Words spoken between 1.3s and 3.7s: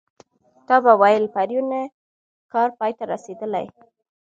پرون یې کار پای ته رسېدلی.